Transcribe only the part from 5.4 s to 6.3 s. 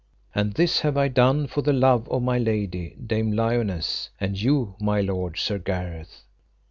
Gareth.